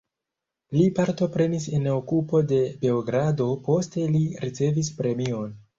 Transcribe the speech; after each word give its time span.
Li 0.77 0.85
partoprenis 0.99 1.67
en 1.81 1.85
okupo 1.97 2.41
de 2.53 2.63
Beogrado, 2.85 3.49
poste 3.69 4.11
li 4.17 4.27
ricevis 4.49 4.95
premion. 5.03 5.59